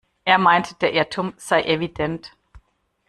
Er 0.25 0.39
meint, 0.39 0.81
der 0.81 0.93
Irrtum 0.95 1.35
sei 1.37 1.61
evident. 1.61 2.35